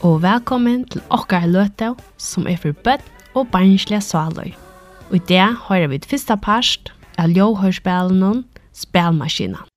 og 0.00 0.22
velkommen 0.24 0.86
til 0.88 1.02
okkar 1.12 1.44
løte 1.50 1.90
som 2.20 2.46
er 2.48 2.56
for 2.60 2.76
bøtt 2.86 3.04
og 3.36 3.50
barnslige 3.52 4.00
svaløy. 4.04 4.54
Og 5.10 5.18
i 5.18 5.24
det 5.28 5.44
har 5.66 5.88
vi 5.90 5.98
et 6.00 6.08
første 6.08 6.36
parst 6.40 6.92
av 7.20 7.34
ljøhørspillene, 7.36 8.44
Spelmaskinen. 8.72 9.69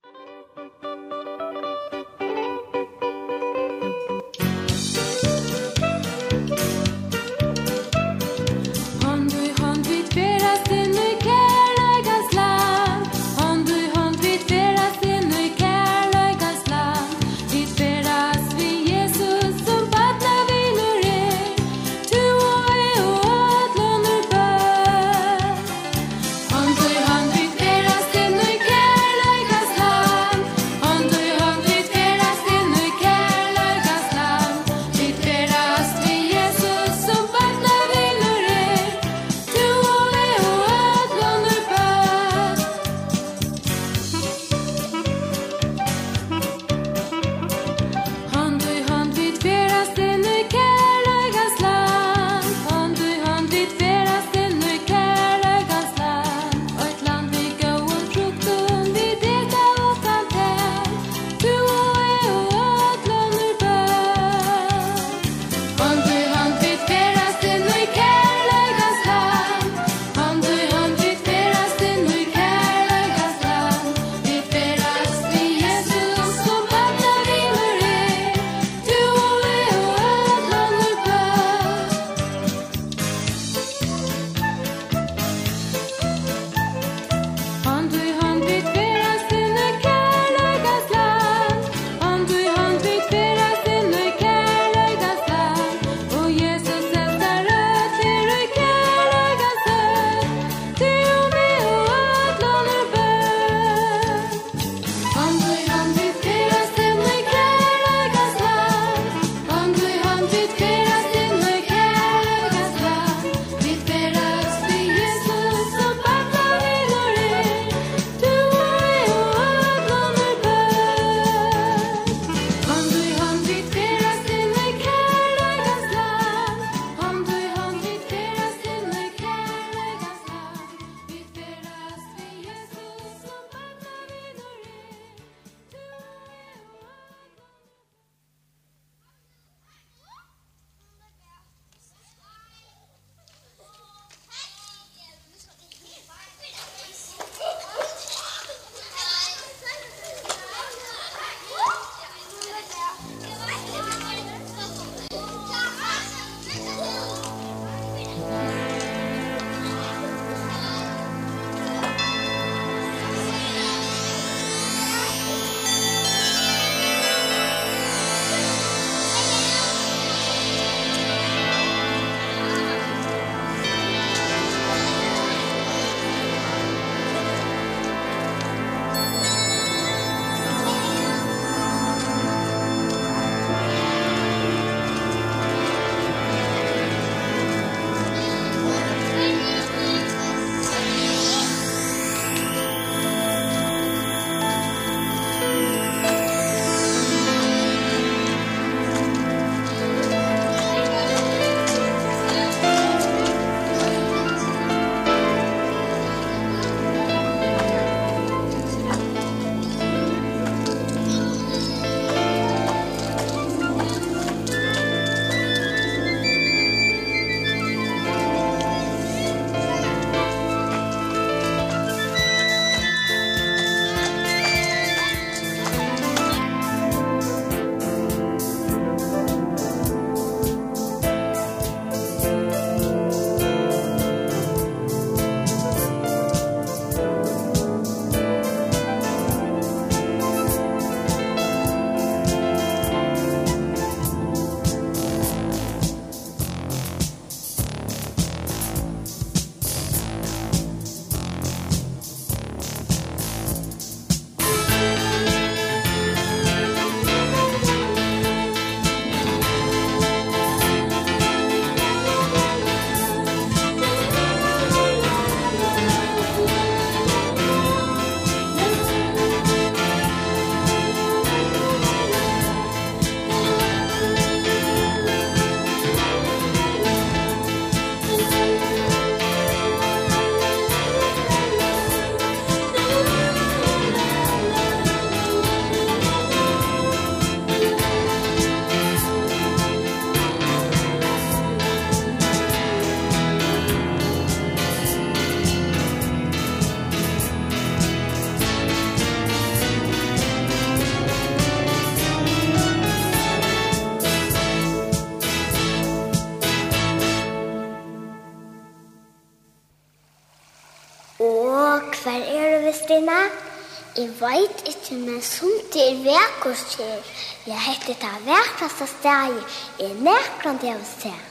Jeg 314.03 314.11
vet 314.19 314.63
ikke, 314.67 314.95
men 314.99 315.21
som 315.23 315.51
det 315.73 315.83
er 315.89 315.99
vekkert 316.03 316.73
her. 316.77 317.03
Jeg 317.47 317.59
heter 317.65 317.93
det 318.01 318.15
vekkerste 318.25 318.87
steg. 318.91 319.35
Jeg 319.79 319.91
er 319.93 319.99
nekker 320.03 320.57
det 320.59 320.71
av 320.73 320.81
sted. 320.89 321.21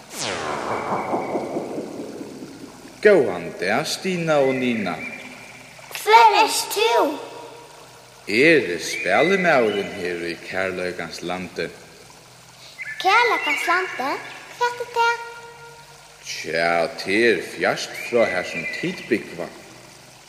Gåan 3.05 3.45
der, 3.61 3.85
Stina 3.85 4.39
og 4.41 4.55
Nina. 4.57 4.95
Hver 5.99 6.37
er 6.39 6.55
du? 6.75 7.19
Er 8.41 8.65
det 8.69 8.79
spellemauren 8.87 9.91
her 9.99 10.23
i 10.31 10.33
Kærløkans 10.47 11.21
lande? 11.29 11.67
Kærløkans 13.03 13.67
lande? 13.69 14.15
Hva 14.57 14.71
er 14.71 14.89
det? 14.95 15.11
Tja, 16.25 16.73
det 17.05 17.21
er 17.35 17.45
fjerst 17.51 17.93
fra 18.07 18.25
her 18.33 18.49
som 18.49 18.65
tidbyggva. 18.79 19.51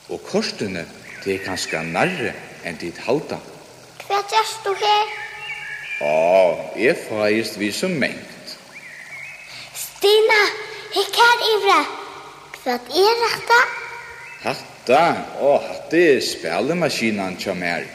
Og 0.10 0.20
korsene, 0.28 0.84
Det 1.24 1.38
er 1.38 1.44
kanskje 1.46 1.80
nærre 1.88 2.34
enn 2.68 2.76
dit 2.82 2.98
halda. 3.06 3.38
Hva 4.04 4.20
gjørs 4.28 4.58
du 4.66 4.74
her? 4.76 5.12
Å, 6.04 6.16
jeg 6.76 6.98
feirst 7.06 7.56
vi 7.62 7.70
som 7.72 7.94
mengt. 7.96 8.58
Stina, 9.72 10.42
jeg 10.98 11.08
kan 11.16 11.46
ivre. 11.54 11.80
Hva 12.64 12.76
er 12.76 13.22
dette? 13.24 13.60
Hatta, 14.44 15.04
å, 15.40 15.56
hatta 15.64 16.02
er 16.12 16.20
spelemaskinan 16.28 17.40
som 17.40 17.64
er. 17.64 17.88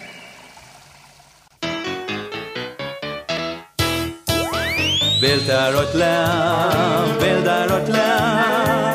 Vel 5.20 5.42
der 5.44 5.76
og 5.76 5.96
vel 7.20 7.44
der 7.44 7.76
og 7.76 8.88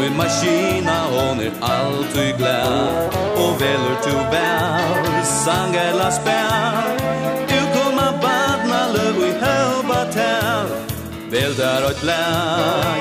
Min 0.00 0.16
maskina 0.16 0.98
hon 1.12 1.40
er 1.40 1.52
alltid 1.60 2.36
glad. 2.38 3.16
Og 3.36 3.60
velur 3.60 3.96
till 4.02 4.24
bär 4.30 5.24
Sang 5.24 5.74
eller 5.74 6.10
spär 6.10 6.98
Du 7.48 7.60
kommer 7.76 8.12
badna 8.22 8.88
löv 8.94 9.18
i 9.28 9.32
hövat 9.44 10.14
här 10.14 10.66
Vel 11.30 11.56
der 11.56 11.84
og 11.84 12.04
lä 12.04 12.26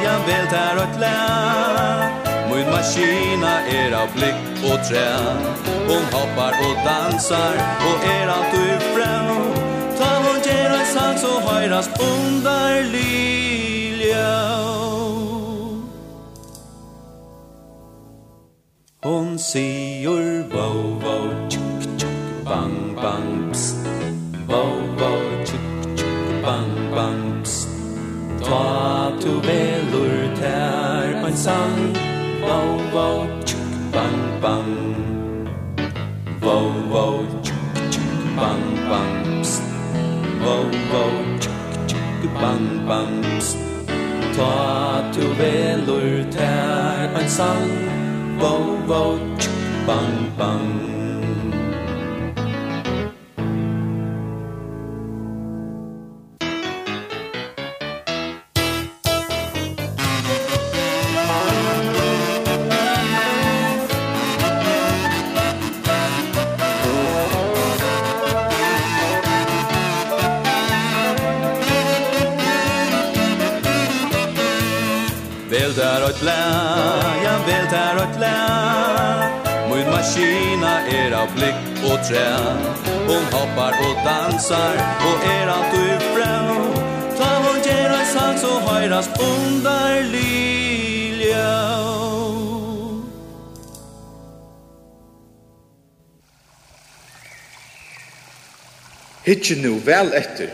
Ja, 0.04 0.16
vel 0.28 0.46
der 0.52 0.76
og 0.84 1.00
lä 1.00 1.20
Min 2.50 2.68
maskina 2.72 3.54
er 3.80 3.94
av 4.02 4.10
blikk 4.16 4.64
og 4.72 4.80
træ 4.88 5.12
Hon 5.88 6.06
hoppar 6.14 6.54
og 6.68 6.76
dansar 6.86 7.56
Og 7.88 7.98
er 8.16 8.28
alltid 8.38 8.82
fram 8.94 9.46
Ta 9.98 10.12
hon 10.24 10.40
gjerra 10.44 10.84
sang 10.94 11.18
så 11.18 11.34
høyras 11.48 11.90
underlig. 12.00 13.15
Hon 19.06 19.38
sier 19.38 20.50
wow 20.50 20.98
wow 20.98 21.30
tjuk 21.46 21.86
tjuk 21.94 22.42
bang 22.42 22.74
bang 22.98 23.54
pst. 23.54 23.86
Wow 24.50 24.82
wow 24.98 25.22
tjuk 25.46 25.62
tjuk 25.94 26.42
bang 26.42 26.74
bang 26.90 27.22
pst. 27.46 27.70
Ta 28.42 29.14
tu 29.22 29.30
velur 29.46 30.26
tær 30.42 31.22
ein 31.22 31.38
sang. 31.38 31.94
Wow 32.42 32.82
wow 32.96 33.30
tjuk 33.46 33.70
bang 33.94 34.22
bang. 34.42 34.74
Wow 36.42 36.74
wow 36.90 37.22
tjuk 37.46 37.78
tjuk 37.94 38.10
bang 38.34 38.66
bang 38.90 39.14
pst. 39.38 39.62
Wow 40.42 40.66
wow 40.90 41.14
tjuk 41.38 41.62
tjuk 41.94 42.34
bang 42.42 42.66
bang 42.90 43.14
pst. 43.38 43.62
Ta 44.34 44.58
tu 45.14 45.30
velur 45.38 46.26
tær 46.34 47.14
ein 47.14 47.30
sang 47.30 48.05
wow 48.40 48.64
wow 48.90 49.12
chik 49.40 49.52
bang 49.88 50.16
bang. 50.38 50.66
Vel 75.50 75.76
der 75.76 76.04
og 76.08 76.14
glad, 76.22 77.06
ja 77.24 77.34
vel 77.48 77.66
der 77.72 77.96
og 78.04 78.05
klær 78.16 79.24
Min 79.70 79.88
maskina 79.92 80.74
er 81.00 81.16
av 81.20 81.32
blikk 81.36 81.84
og 81.90 81.98
træ 82.08 82.28
Hon 83.08 83.26
hoppar 83.34 83.76
og 83.88 84.04
dansar 84.06 84.80
og 85.10 85.28
er 85.36 85.52
alt 85.56 85.76
du 85.76 85.86
frem 86.14 86.56
Ta 87.18 87.30
hon 87.44 87.60
gjerra 87.64 88.02
sang 88.12 88.40
så 88.40 88.52
høyras 88.66 89.08
undar 89.24 90.02
lilja. 90.12 91.54
Hitje 99.26 99.56
nu 99.62 99.78
vel 99.86 100.12
etter. 100.14 100.52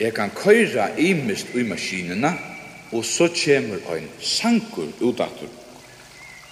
Jeg 0.00 0.14
kan 0.16 0.32
køyra 0.34 0.88
imist 0.98 1.52
i 1.54 1.62
maskinina, 1.68 2.32
og 2.92 3.04
så 3.04 3.28
kjemur 3.28 3.84
ein 3.92 4.08
sankur 4.20 4.88
utatur 5.00 5.63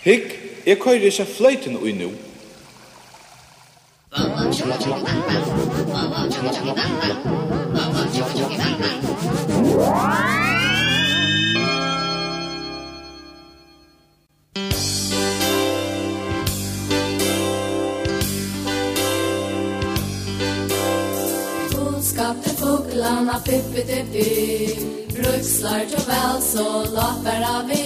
Hikk, 0.03 0.41
jeg 0.67 0.79
køyre 0.79 0.97
ikke 0.97 1.25
fløyten 1.25 1.77
ui 1.77 1.93
nu. 1.93 2.11
Skapte 22.03 22.51
fåglarna 22.51 23.39
pippi-tippi 23.45 24.93
Brukslar 25.15 25.85
till 25.91 26.05
vel 26.07 26.43
så 26.43 26.85
låt 26.95 27.27
av 27.27 27.67
vi 27.69 27.82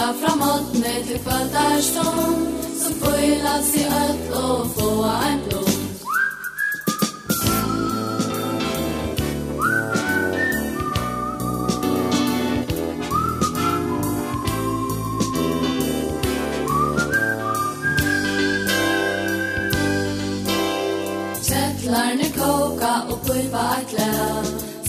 Alla 0.00 0.14
fra 0.14 0.36
måttne 0.36 0.92
til 1.06 1.18
kvöldarstånd 1.24 2.46
Som 2.82 2.94
fylla 3.00 3.62
sig 3.62 3.86
öll 3.86 4.34
og 4.34 4.66
få 4.76 5.04
en 5.30 5.40
blod 5.48 5.70
Kettlarne 21.48 22.28
koka 22.38 22.94
og 23.10 23.18
pulpa 23.26 23.66
et 23.82 23.92
lær 23.98 24.44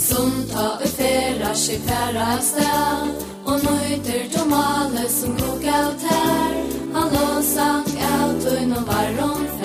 Som 0.08 0.32
ta 0.54 0.68
og 0.84 0.88
færa, 0.88 1.54
skipæra 1.56 2.34
et 2.38 2.44
stær 2.44 3.31
Og 3.52 3.60
nøyter 3.60 4.30
tomale 4.32 5.10
som 5.12 5.34
koka 5.40 5.80
ut 5.88 6.04
her 6.12 6.54
Han 6.96 7.10
låsa 7.16 7.68
ut 7.84 8.46
og 8.78 8.86
varon 8.88 9.61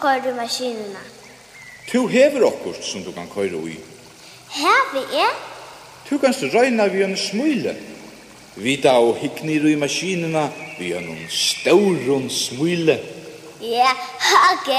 køyre 0.00 0.34
maskinene. 0.36 1.02
Tu 1.92 2.06
hever 2.06 2.46
okkurt 2.46 2.84
som 2.84 3.02
du 3.04 3.12
kan 3.12 3.28
køyre 3.34 3.68
i. 3.68 3.78
Hever 4.50 5.06
jeg? 5.12 5.32
Tu 6.08 6.18
kanst 6.18 6.42
røyna 6.54 6.86
vi 6.86 7.02
en 7.02 7.16
smule. 7.16 7.76
Vita 8.56 8.90
og 8.98 9.16
hiknir 9.16 9.68
i 9.68 9.74
maskinene 9.74 10.50
vi 10.78 10.92
en 10.92 11.16
stauron 11.28 12.30
smule. 12.30 12.98
Ja, 13.60 13.66
yeah, 13.66 14.52
ok. 14.52 14.70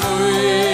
sløy 0.00 0.67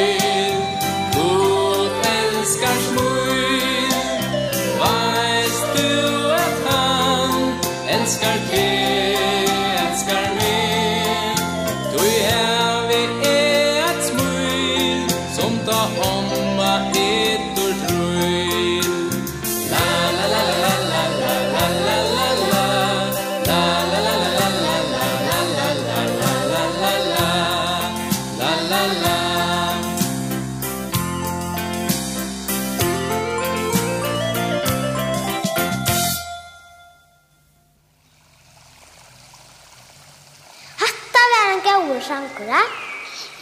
góður 41.95 42.07
sangur. 42.07 42.47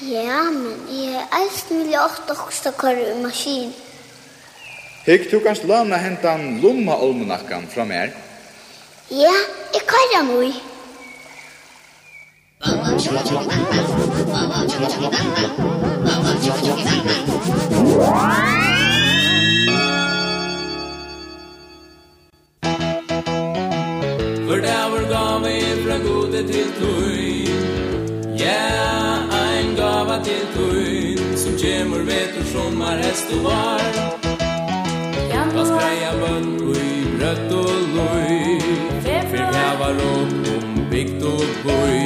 Ja, 0.03 0.43
men 0.51 0.75
jeg 0.91 1.23
eisen 1.39 1.79
vil 1.79 1.91
jeg 1.93 2.01
ofte 2.03 2.33
også 2.35 2.73
køre 2.77 3.15
i 3.15 3.23
maskin. 3.23 3.73
Hikk, 5.07 5.31
du 5.31 5.41
kanst 5.41 5.65
lana 5.65 5.97
hentan 5.97 6.61
lomma 6.61 6.95
olmonakkan 7.01 7.67
fra 7.73 7.85
mer? 7.85 8.09
Ja, 9.11 9.33
jeg 9.75 9.83
kører 9.87 10.23
mui. 10.29 10.53
Wow! 17.83 18.72
kjemur 31.83 32.03
vetur, 32.07 32.45
sommar, 32.53 32.97
hest 33.03 33.31
og 33.35 33.45
var. 33.45 33.81
Hva 35.53 35.63
skreia 35.67 36.13
bønn 36.21 36.53
i 36.79 36.91
brøtt 37.19 37.51
og 37.59 37.89
loj 37.97 38.37
Fyr 39.05 39.43
hevar 39.53 39.99
opp 40.07 40.47
om 40.53 40.79
bygd 40.93 41.25
og 41.29 41.43
bøy 41.67 41.99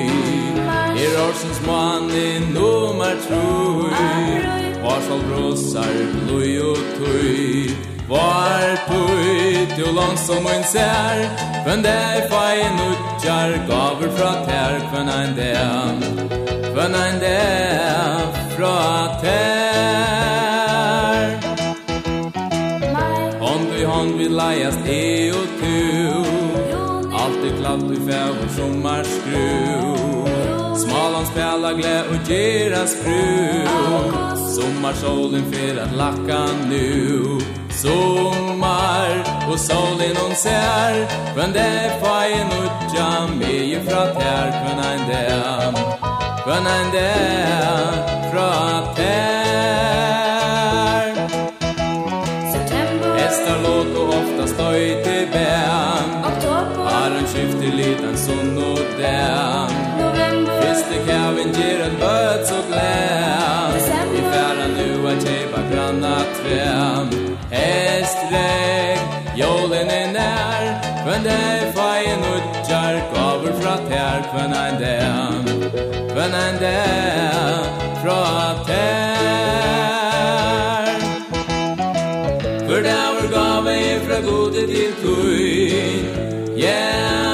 Er 1.05 1.19
årsens 1.23 1.61
mann 1.67 2.09
i 2.11 2.41
nummer 2.55 3.21
trøy 3.27 4.41
Var 4.83 5.05
skal 5.05 5.23
brossar 5.29 5.95
bløy 6.25 6.57
og 6.73 6.81
tøy 6.97 7.71
Var 8.09 8.75
tøy 8.89 9.77
til 9.77 9.93
langt 10.01 10.25
som 10.25 10.49
hun 10.49 10.67
ser 10.73 11.23
Hvem 11.67 11.87
det 11.87 11.95
er 11.95 12.27
fein 12.33 12.83
utjar 12.89 13.55
gaver 13.69 14.11
fra 14.17 14.33
tær. 14.49 14.81
Hvem 14.91 15.09
ein 15.21 15.39
det 15.39 15.55
Hvem 16.75 16.99
ein 17.05 17.23
det 17.23 18.37
fra 18.57 19.16
fær 19.27 21.21
Hånd 23.43 23.71
i 23.81 23.85
hånd 23.93 24.13
vi 24.21 24.27
leiast 24.41 24.83
e 24.99 25.03
og 25.39 25.47
tu 25.61 25.79
Alt 27.23 27.43
er 27.49 27.55
klatt 27.61 27.89
i 27.97 28.01
fær 28.07 28.33
og 28.45 28.51
sommar 28.57 29.05
skru 29.15 29.51
Smalan 30.83 31.27
spela 31.33 31.71
glæ 31.79 31.97
og 32.13 32.19
gera 32.29 32.83
skru 32.95 33.27
Sommarsolen 34.57 35.45
fyr 35.53 35.77
at 35.85 35.93
lakka 36.01 36.43
nu 36.71 37.41
Sommar 37.83 39.13
og 39.51 39.59
solen 39.59 40.17
hon 40.17 40.35
ser 40.45 40.95
Hvem 41.35 41.53
det 41.57 41.67
er 41.85 41.93
fein 42.03 42.49
utja 42.61 43.11
Meie 43.39 43.81
fra 43.85 44.03
tær. 44.17 44.49
Kvann 44.61 44.81
ein 44.89 45.03
det 45.11 45.27
Kvann 46.45 46.67
ein 46.77 46.89
det 46.97 47.13
Fra 48.31 48.51
utan 57.97 58.17
sånn 58.21 58.57
og 58.61 58.81
den. 59.01 59.77
Fyrste 60.61 60.99
kæven 61.07 61.53
gir 61.57 61.81
et 61.87 61.95
bøt 62.01 62.43
så 62.49 62.59
glem 62.69 63.77
I 64.17 64.23
færa 64.31 64.67
nu 64.73 64.89
er 65.11 65.19
tjeipa 65.25 65.61
granna 65.71 66.17
tvem 66.39 67.07
Hest 67.51 68.21
reg, 68.33 68.99
jolen 69.39 69.89
er 69.93 70.09
nær 70.17 70.65
Kvenn 71.03 71.23
deg 71.27 71.61
fagen 71.77 72.23
utjar 72.33 72.95
Gaver 73.15 73.55
fra 73.61 73.77
tær, 73.89 74.21
kvenn 74.33 74.55
ein 74.57 74.77
dem 74.83 75.43
Kvenn 76.13 76.35
ein 76.43 76.57
dem 76.65 77.65
Fra 78.03 78.23
tær 78.69 79.27
For 82.67 82.79
det 82.89 83.03
var 83.17 83.29
gave 83.37 83.73
ifra 83.93 84.19
gode 84.31 84.63
til 84.73 84.93
tui 85.03 85.47
Yeah. 86.57 87.26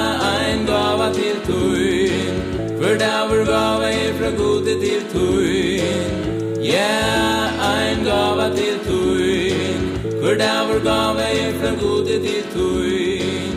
stor 3.42 3.52
gava 3.52 3.88
er 3.90 4.12
fra 4.18 4.30
gode 4.36 4.74
til 4.80 5.02
tuin 5.10 6.62
Ja, 6.62 7.50
ein 7.58 8.04
gava 8.04 8.48
til 8.54 8.78
tuin 8.86 9.82
Hver 10.20 10.36
daver 10.38 10.78
gava 10.84 11.22
er 11.26 11.54
fra 11.58 11.72
gode 11.80 12.20
til 12.22 12.44
tuin 12.52 13.56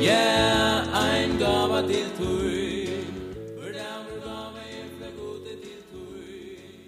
Ja, 0.00 0.84
ein 1.02 1.36
gava 1.38 1.82
til 1.88 2.06
fra 4.96 5.10
gode 5.18 5.52
til 5.60 5.82
tuin 5.90 6.80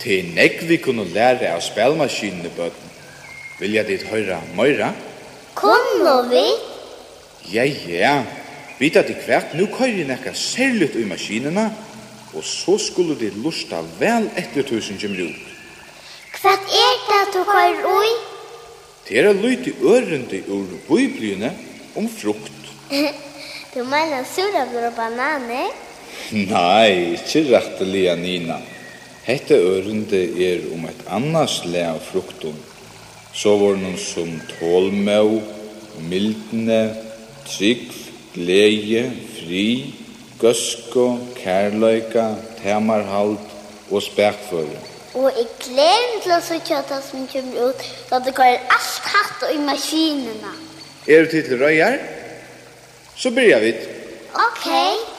Til 0.00 0.34
nekk 0.34 0.66
vi 0.68 0.76
kunne 0.82 1.06
lære 1.14 1.52
av 1.52 1.62
spelmaskinene 1.62 2.50
bøten 2.56 2.90
Vilja 3.60 3.82
dit 3.86 4.02
høyra 4.10 4.42
møyra? 4.58 4.92
Kunne 5.54 6.18
vi? 6.30 6.44
Ja, 7.52 7.64
ja. 7.64 8.18
Vita 8.78 9.02
til 9.02 9.16
hvert, 9.26 9.54
nu 9.54 9.66
jeg 9.80 10.04
nekka 10.06 10.32
særligt 10.32 10.94
i 10.94 11.04
maskinina, 11.04 11.70
og 12.34 12.44
så 12.44 12.78
skulle 12.78 13.18
de 13.18 13.32
lusta 13.42 13.80
vel 13.98 14.30
etter 14.36 14.62
tusen 14.62 14.98
kjemur 14.98 15.24
ut. 15.26 15.46
Hva 16.38 16.52
er 16.54 16.94
det 17.08 17.22
du 17.34 17.42
kører 17.42 17.82
ui? 17.90 18.12
Det 19.08 19.18
er 19.18 19.32
lyt 19.32 19.66
i 19.66 19.74
ørende 19.82 20.42
ur 20.48 20.68
bøyblyene 20.88 21.50
om 21.96 22.08
frukt. 22.08 22.52
du 23.74 23.82
mener 23.84 24.22
surabur 24.34 24.86
og 24.86 24.94
bananer? 24.94 25.74
Nei, 26.30 27.16
ikke 27.16 27.48
rettelig, 27.50 28.04
Nina. 28.20 28.60
Hette 29.26 29.58
ørende 29.58 30.20
er 30.38 30.68
om 30.72 30.86
et 30.86 31.02
annars 31.10 31.64
le 31.66 31.82
av 31.88 31.98
frukten. 32.04 32.54
Så 33.34 33.56
var 33.58 33.74
det 33.74 33.82
noen 33.82 33.98
som 34.00 34.30
tålmau, 34.54 35.40
mildne, 36.08 36.82
trygg, 37.48 37.90
gleie, 38.38 39.10
fri, 39.34 39.94
gøsko, 40.40 41.18
kærløyka, 41.36 42.34
temarhald 42.62 43.36
og 43.90 44.02
spekføre. 44.02 44.78
Og 45.14 45.32
jeg 45.36 45.46
gleder 45.64 46.06
meg 46.12 46.22
til 46.22 46.32
å 46.36 46.40
se 46.44 46.60
kjøtta 46.68 47.00
som 47.02 47.26
kommer 47.32 47.70
ut, 47.70 47.84
da 48.10 48.20
det 48.22 48.34
går 48.36 48.58
alt 48.76 49.12
hatt 49.14 49.46
i 49.50 49.58
maskinene. 49.66 50.52
Er 51.08 51.24
du 51.24 51.30
til 51.32 51.58
røyer? 51.58 51.98
Så 53.16 53.30
börjar 53.30 53.60
vi. 53.60 53.72
Ok. 54.34 54.66
Okay. 54.68 55.18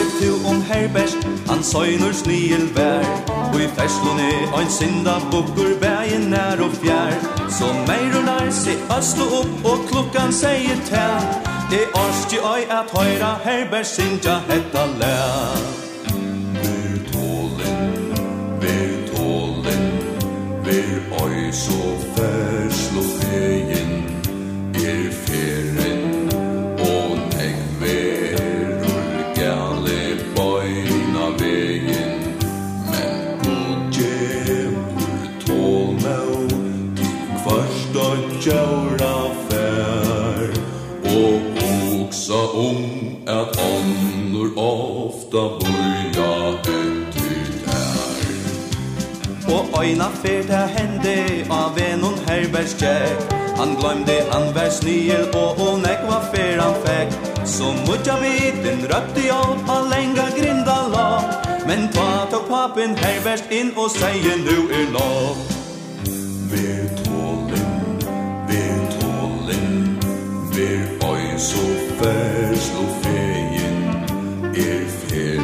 til 0.00 0.10
tu 0.20 0.48
om 0.48 0.62
best 0.94 1.18
han 1.50 1.62
søgner 1.62 2.12
snil 2.12 2.64
vær. 2.76 3.04
Og 3.52 3.60
i 3.60 3.68
ferslåne 3.76 4.30
ein 4.58 4.70
synda 4.70 5.14
bukker 5.30 5.72
bægen 5.82 6.30
nær 6.30 6.58
og 6.66 6.72
fjær. 6.80 7.14
Så 7.58 7.66
meirunar 7.88 8.50
se 8.50 8.74
øslo 8.98 9.24
opp 9.40 9.64
og 9.70 9.78
klokkan 9.90 10.32
seier 10.32 10.80
tær. 10.90 11.20
Det 11.70 11.84
årstje 11.94 12.38
øy 12.54 12.62
at 12.78 12.88
høyra 12.96 13.32
herbærs 13.44 13.86
synja 13.86 14.36
hetta 14.48 14.84
lær 15.00 15.60
Ver 16.62 16.96
tålen, 17.12 17.92
ver 18.62 18.92
tålen, 19.12 19.84
ver 20.64 20.96
øy 21.24 21.52
så 21.52 21.82
ferslå 22.14 23.02
egen 23.32 23.90
Er 24.74 25.10
fer 25.24 25.69
og 63.90 63.96
seie 63.96 64.36
nu 64.46 64.68
er 64.78 64.86
lov 64.92 65.36
Ver 66.50 66.86
tålen, 67.04 67.70
ver 68.48 68.80
tålen 69.00 69.98
Ver 70.54 71.08
oi 71.10 71.24
og 71.34 71.72
færs 71.98 72.66
og 72.80 72.88
feien 73.02 73.78
Er 74.54 74.84
fer 75.06 75.39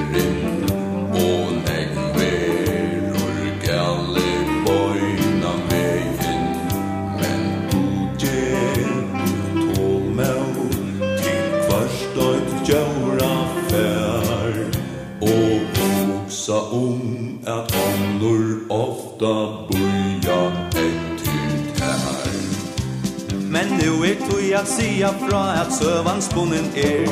at 24.57 24.69
sia 24.69 25.09
fra 25.09 25.43
at 25.61 25.73
søvan 25.79 26.23
spunnen 26.23 26.67
er 26.77 27.07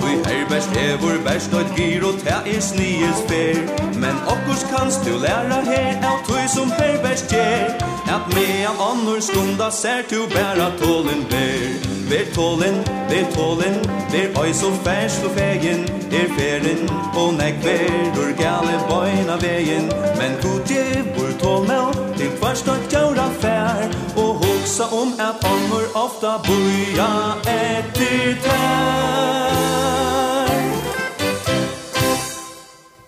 Tui 0.00 0.14
herberst 0.26 0.72
evur 0.84 1.16
best 1.26 1.52
og 1.54 1.60
et 1.60 2.04
og 2.08 2.14
ta 2.24 2.36
er 2.54 2.60
snies 2.60 3.20
fer. 3.28 3.60
Men 4.02 4.16
okkurs 4.32 4.64
kanst 4.72 5.00
du 5.06 5.14
læra 5.24 5.60
her 5.70 5.92
av 6.10 6.18
tui 6.28 6.44
som 6.56 6.68
herberst 6.78 7.32
gjer 7.32 7.66
At 8.14 8.24
mean 8.34 8.76
annor 8.88 9.20
skunda 9.20 9.70
ser 9.70 10.02
tu 10.10 10.20
bæra 10.34 10.68
tålen 10.80 11.22
ber. 11.32 11.64
Ver 12.10 12.26
tålen, 12.34 12.76
ver 13.10 13.26
tålen, 13.36 13.76
ver 14.12 14.28
oi 14.40 14.52
så 14.60 14.70
færs 14.84 15.16
og 15.24 15.30
fegen 15.36 15.80
Er 16.20 16.28
feren 16.36 16.82
og 17.20 17.34
nek 17.40 17.56
ver 17.64 18.20
ur 18.22 18.32
gale 18.42 18.76
boina 18.88 19.36
vegen 19.44 19.86
Men 20.20 20.32
gudje 20.42 20.84
vur 21.16 21.32
tålmel 21.42 21.86
til 22.18 22.30
kvarst 22.38 22.68
og 22.68 22.88
tjaura 22.90 23.28
fær. 23.40 23.88
Og 24.16 24.49
hugsa 24.60 24.84
om 24.92 25.12
at 25.18 25.44
ånger 25.44 25.86
ofta 25.96 26.30
boja 26.44 27.08
etter 27.48 28.36
tær 28.44 28.66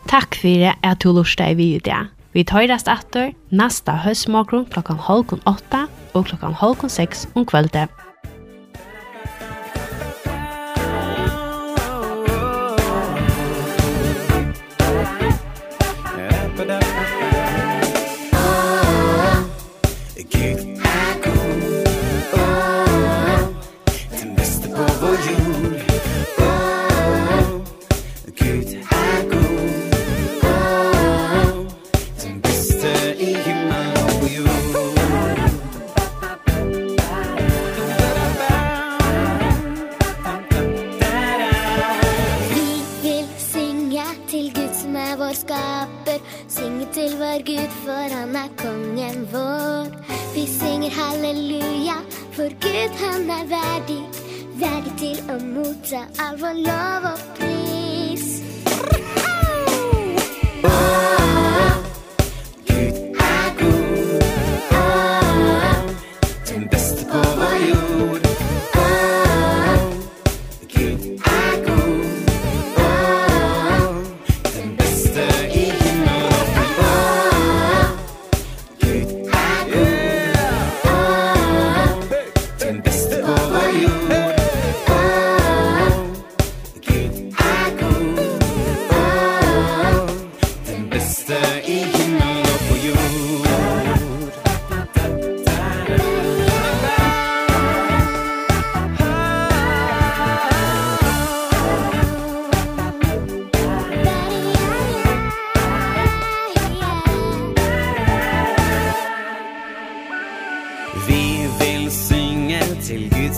Takk 0.08 0.36
fyrir 0.36 0.76
at 0.84 1.04
du 1.04 1.12
lursta 1.12 1.50
i 1.50 1.56
vi 1.56 1.74
i 1.76 1.80
dag. 1.80 2.08
Vi 2.32 2.44
tøyrast 2.44 2.88
atter 2.88 3.32
nasta 3.50 3.96
høstmorgon 4.04 4.66
klokkan 4.72 5.00
halvkon 5.00 5.44
åtta 5.48 5.86
og 6.12 6.28
klokkan 6.28 6.56
halvkon 6.56 6.92
seks 6.92 7.26
om 7.34 7.44
kvölde. 7.48 7.88
Gikk 20.32 20.81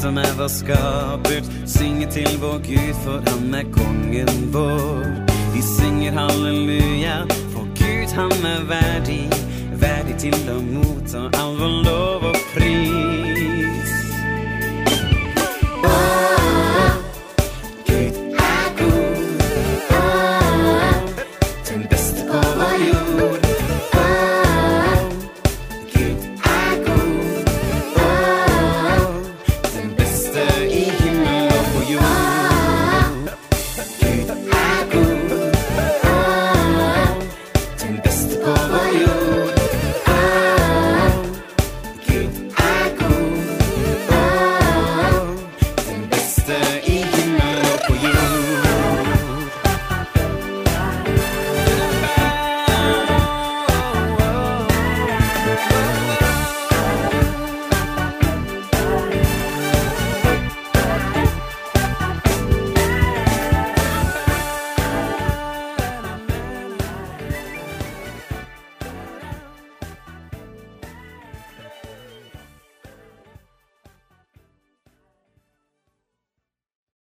som 0.05 0.17
er 0.17 0.33
vår 0.37 0.49
skaput 0.49 1.47
Synger 1.67 2.11
til 2.11 2.39
vår 2.41 2.59
Gud, 2.67 2.95
for 3.05 3.23
han 3.31 3.55
er 3.55 3.65
kongen 3.73 4.53
vår. 4.53 5.05
Vi 5.55 5.63
synger 5.79 6.13
halleluja, 6.13 7.17
for 7.55 7.65
Gud 7.79 8.13
han 8.13 8.33
er 8.45 8.61
verdig 8.69 9.25
Verdig 9.81 10.17
til 10.21 10.37
å 10.53 10.61
motta 10.61 11.25
all 11.41 11.57
vår 11.57 11.75
lov 11.89 12.29
og 12.31 12.41
pris. 12.53 13.93
Åh 15.89 16.44
aku 34.65 35.14